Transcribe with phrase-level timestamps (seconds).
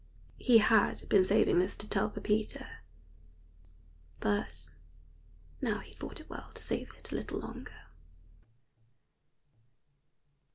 [0.39, 2.67] He had been saving this to tell Pepita,
[4.19, 4.71] but
[5.61, 7.83] now he thought it well to save it a little longer.